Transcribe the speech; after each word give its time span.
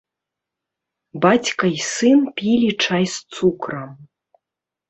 Бацька 1.25 1.69
і 1.77 1.83
сын 1.93 2.19
пілі 2.39 2.71
чай 2.87 3.05
з 3.17 3.39
цукрам. 3.39 3.89